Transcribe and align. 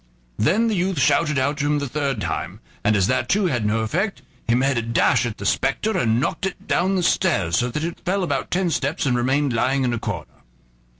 Then 0.39 0.67
the 0.67 0.73
youth 0.73 0.97
shouted 0.99 1.37
out 1.37 1.57
to 1.57 1.67
him 1.67 1.77
the 1.77 1.87
third 1.87 2.19
time, 2.19 2.59
and 2.83 2.95
as 2.95 3.05
that 3.05 3.29
too 3.29 3.45
had 3.45 3.67
no 3.67 3.81
effect, 3.81 4.23
he 4.47 4.55
made 4.55 4.75
a 4.75 4.81
dash 4.81 5.27
at 5.27 5.37
the 5.37 5.45
spectre 5.45 5.95
and 5.95 6.19
knocked 6.19 6.47
it 6.47 6.65
down 6.67 6.95
the 6.95 7.03
stairs, 7.03 7.59
so 7.59 7.69
that 7.69 7.83
it 7.83 7.99
fell 8.03 8.23
about 8.23 8.49
ten 8.49 8.71
steps 8.71 9.05
and 9.05 9.15
remained 9.15 9.53
lying 9.53 9.83
in 9.83 9.93
a 9.93 9.99
corner. 9.99 10.41